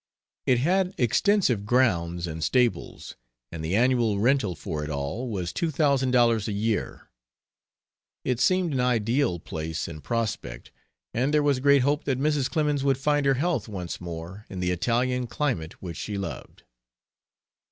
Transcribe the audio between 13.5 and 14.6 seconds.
once more in